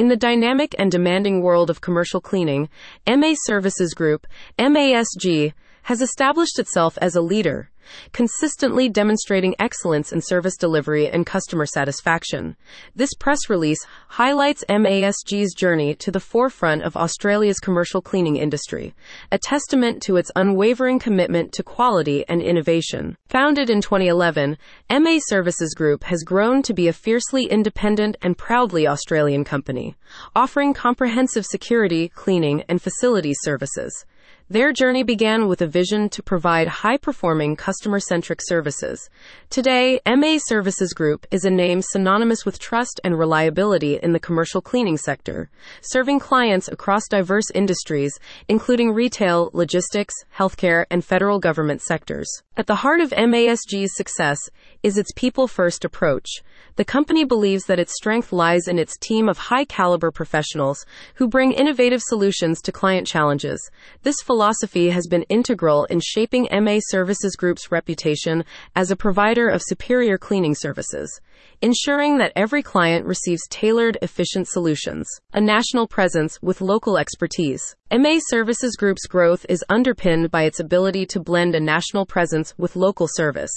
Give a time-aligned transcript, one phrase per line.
[0.00, 2.70] In the dynamic and demanding world of commercial cleaning,
[3.06, 4.26] MA Services Group,
[4.58, 5.52] MASG,
[5.82, 7.70] has established itself as a leader,
[8.12, 12.56] consistently demonstrating excellence in service delivery and customer satisfaction.
[12.94, 18.94] This press release highlights MASG's journey to the forefront of Australia's commercial cleaning industry,
[19.32, 23.16] a testament to its unwavering commitment to quality and innovation.
[23.28, 24.58] Founded in 2011,
[24.90, 29.96] MA Services Group has grown to be a fiercely independent and proudly Australian company,
[30.34, 34.04] offering comprehensive security, cleaning, and facilities services.
[34.52, 39.08] Their journey began with a vision to provide high performing customer centric services.
[39.48, 44.60] Today, MA Services Group is a name synonymous with trust and reliability in the commercial
[44.60, 45.50] cleaning sector,
[45.82, 48.18] serving clients across diverse industries,
[48.48, 52.28] including retail, logistics, healthcare, and federal government sectors.
[52.56, 54.38] At the heart of MASG's success
[54.82, 56.28] is its people first approach.
[56.74, 61.28] The company believes that its strength lies in its team of high caliber professionals who
[61.28, 63.70] bring innovative solutions to client challenges.
[64.02, 69.62] This philosophy has been integral in shaping MA Services Group's reputation as a provider of
[69.62, 71.20] superior cleaning services,
[71.60, 75.06] ensuring that every client receives tailored, efficient solutions.
[75.34, 77.76] A national presence with local expertise.
[77.92, 82.76] MA Services Group's growth is underpinned by its ability to blend a national presence with
[82.76, 83.50] local service.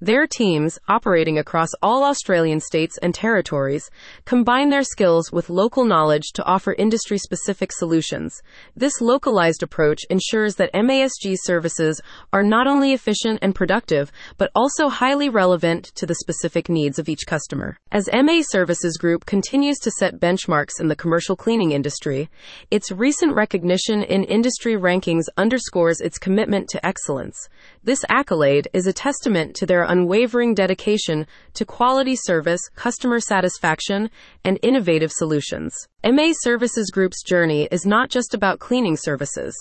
[0.00, 3.88] Their teams, operating across all Australian states and territories,
[4.24, 8.42] combine their skills with local knowledge to offer industry specific solutions.
[8.74, 14.88] This localized approach ensures that MASG services are not only efficient and productive, but also
[14.88, 17.78] highly relevant to the specific needs of each customer.
[17.92, 22.28] As MA Services Group continues to set benchmarks in the commercial cleaning industry,
[22.72, 27.48] its recent recognition in industry rankings underscores its commitment to excellence.
[27.84, 34.10] This accolade is a testament to their unwavering dedication to quality service, customer satisfaction,
[34.44, 35.74] and innovative solutions.
[36.08, 39.52] MA Services Group's journey is not just about cleaning services,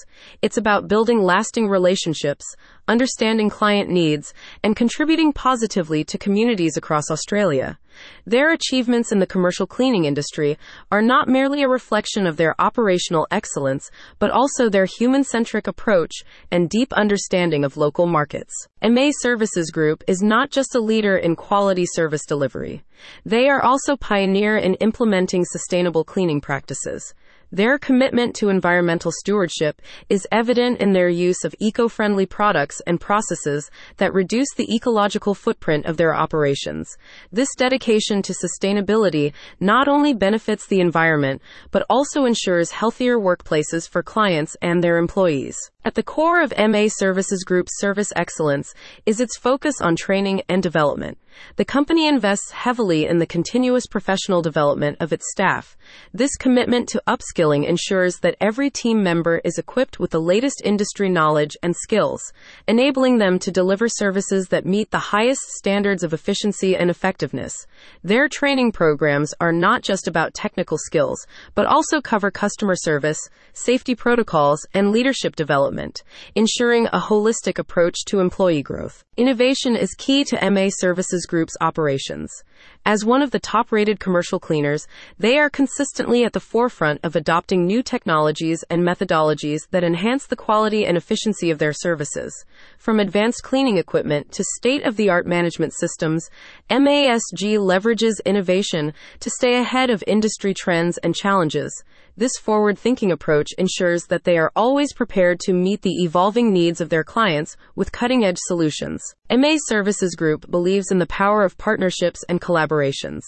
[0.44, 2.46] it's about building lasting relationships,
[2.88, 4.31] understanding client needs,
[4.62, 7.80] and contributing positively to communities across Australia.
[8.28, 10.59] Their achievements in the commercial cleaning industry
[10.92, 16.14] are not merely a reflection of their operational excellence, but also their human centric approach
[16.52, 18.53] and deep understanding of local markets.
[18.88, 22.84] MA Services Group is not just a leader in quality service delivery,
[23.25, 27.16] they are also pioneer in implementing sustainable cleaning practices.
[27.56, 33.00] Their commitment to environmental stewardship is evident in their use of eco friendly products and
[33.00, 36.98] processes that reduce the ecological footprint of their operations.
[37.32, 44.04] This dedication to sustainability not only benefits the environment, but also ensures healthier workplaces for
[44.04, 45.56] clients and their employees.
[45.86, 48.74] At the core of MA Services Group's service excellence
[49.06, 51.20] is its focus on training and development.
[51.58, 55.78] The company invests heavily in the continuous professional development of its staff.
[56.12, 61.07] This commitment to upskilling ensures that every team member is equipped with the latest industry
[61.07, 62.33] knowledge and skills,
[62.67, 67.67] enabling them to deliver services that meet the highest standards of efficiency and effectiveness.
[68.03, 73.19] Their training programs are not just about technical skills, but also cover customer service,
[73.53, 76.03] safety protocols, and leadership development development,
[76.35, 79.03] ensuring a holistic approach to employee growth.
[79.16, 82.44] Innovation is key to MA Services Group's operations.
[82.86, 87.16] As one of the top rated commercial cleaners, they are consistently at the forefront of
[87.16, 92.46] adopting new technologies and methodologies that enhance the quality and efficiency of their services.
[92.78, 96.30] From advanced cleaning equipment to state of the art management systems,
[96.70, 101.84] MASG leverages innovation to stay ahead of industry trends and challenges.
[102.18, 106.80] This forward thinking approach ensures that they are always prepared to meet the evolving needs
[106.80, 109.03] of their clients with cutting edge solutions.
[109.30, 113.20] MA Services Group believes in the power of partnerships and collaborations.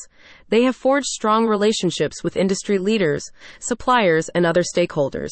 [0.50, 3.24] They have forged strong relationships with industry leaders,
[3.60, 5.30] suppliers, and other stakeholders.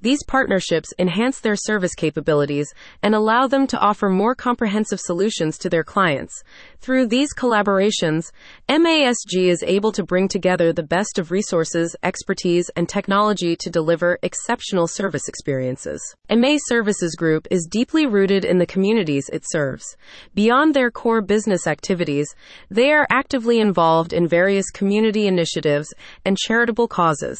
[0.00, 5.70] These partnerships enhance their service capabilities and allow them to offer more comprehensive solutions to
[5.70, 6.42] their clients.
[6.80, 8.30] Through these collaborations,
[8.68, 14.18] MASG is able to bring together the best of resources, expertise, and technology to deliver
[14.22, 16.00] exceptional service experiences.
[16.30, 19.96] MA Services Group is deeply rooted in the communities it serves.
[20.34, 22.34] Beyond their core business activities,
[22.70, 25.92] they are actively involved in various community initiatives
[26.24, 27.38] and charitable causes.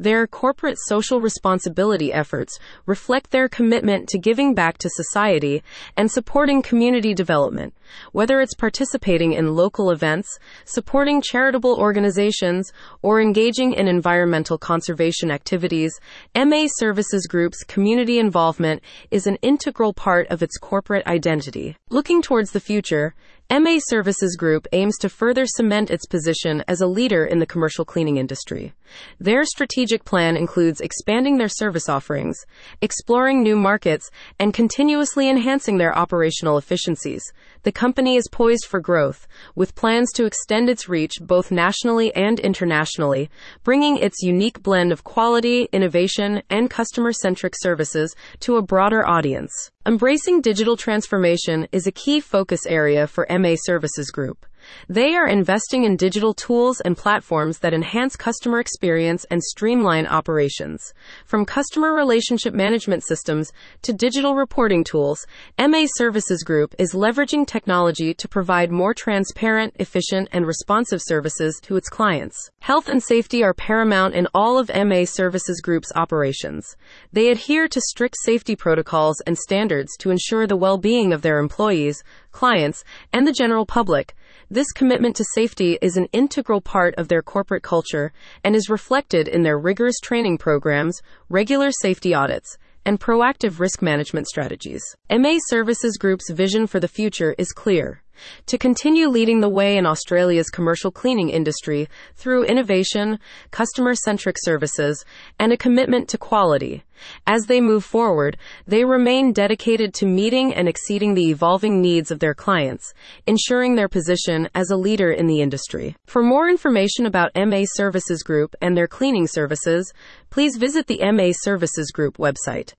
[0.00, 2.56] Their corporate social responsibility efforts
[2.86, 5.60] reflect their commitment to giving back to society
[5.96, 7.74] and supporting community development.
[8.12, 12.70] Whether it's participating in local events, supporting charitable organizations,
[13.02, 15.92] or engaging in environmental conservation activities,
[16.36, 21.76] MA Services Group's community involvement is an integral part of its corporate identity.
[21.90, 23.16] Looking towards the future,
[23.50, 27.82] MA Services Group aims to further cement its position as a leader in the commercial
[27.82, 28.74] cleaning industry.
[29.18, 32.36] Their strategic plan includes expanding their service offerings,
[32.82, 37.22] exploring new markets, and continuously enhancing their operational efficiencies.
[37.62, 42.38] The company is poised for growth, with plans to extend its reach both nationally and
[42.40, 43.30] internationally,
[43.64, 49.70] bringing its unique blend of quality, innovation, and customer centric services to a broader audience.
[49.86, 54.46] Embracing digital transformation is a key focus area for MA Services Group.
[54.88, 60.92] They are investing in digital tools and platforms that enhance customer experience and streamline operations.
[61.24, 63.52] From customer relationship management systems
[63.82, 65.26] to digital reporting tools,
[65.58, 71.76] MA Services Group is leveraging technology to provide more transparent, efficient, and responsive services to
[71.76, 72.50] its clients.
[72.60, 76.76] Health and safety are paramount in all of MA Services Group's operations.
[77.12, 81.38] They adhere to strict safety protocols and standards to ensure the well being of their
[81.38, 82.02] employees,
[82.38, 84.14] clients, and the general public.
[84.48, 88.12] This commitment to safety is an integral part of their corporate culture
[88.44, 94.28] and is reflected in their rigorous training programs, regular safety audits, and proactive risk management
[94.28, 94.84] strategies.
[95.10, 98.04] MA Services Group's vision for the future is clear
[98.46, 103.18] to continue leading the way in Australia's commercial cleaning industry through innovation,
[103.50, 105.04] customer centric services,
[105.38, 106.84] and a commitment to quality.
[107.26, 108.36] As they move forward,
[108.66, 112.92] they remain dedicated to meeting and exceeding the evolving needs of their clients,
[113.26, 115.96] ensuring their position as a leader in the industry.
[116.06, 119.92] For more information about MA Services Group and their cleaning services,
[120.30, 122.74] please visit the MA Services Group website.